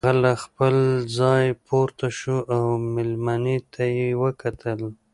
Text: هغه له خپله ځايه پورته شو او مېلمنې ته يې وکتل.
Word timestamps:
هغه 0.07 0.13
له 0.23 0.31
خپله 0.43 0.83
ځايه 1.17 1.53
پورته 1.67 2.07
شو 2.19 2.37
او 2.53 2.63
مېلمنې 2.93 3.57
ته 3.73 3.83
يې 3.97 4.09
وکتل. 4.21 4.79